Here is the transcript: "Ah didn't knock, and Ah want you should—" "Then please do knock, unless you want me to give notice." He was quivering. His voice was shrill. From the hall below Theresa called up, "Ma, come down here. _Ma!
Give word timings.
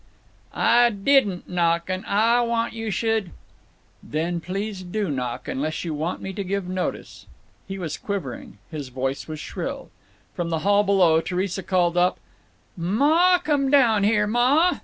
"Ah 0.55 0.89
didn't 0.89 1.47
knock, 1.47 1.87
and 1.87 2.03
Ah 2.07 2.43
want 2.43 2.73
you 2.73 2.89
should—" 2.89 3.29
"Then 4.01 4.39
please 4.41 4.81
do 4.81 5.11
knock, 5.11 5.47
unless 5.47 5.85
you 5.85 5.93
want 5.93 6.23
me 6.23 6.33
to 6.33 6.43
give 6.43 6.67
notice." 6.67 7.27
He 7.67 7.77
was 7.77 7.99
quivering. 7.99 8.57
His 8.71 8.89
voice 8.89 9.27
was 9.27 9.39
shrill. 9.39 9.91
From 10.33 10.49
the 10.49 10.65
hall 10.65 10.83
below 10.83 11.21
Theresa 11.21 11.61
called 11.61 11.97
up, 11.97 12.17
"Ma, 12.75 13.37
come 13.37 13.69
down 13.69 14.03
here. 14.03 14.27
_Ma! 14.27 14.79